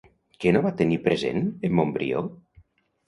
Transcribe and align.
Què 0.45 0.53
no 0.55 0.61
va 0.67 0.71
tenir 0.79 0.97
present 1.09 1.45
en 1.69 1.77
Montbrió? 1.81 2.25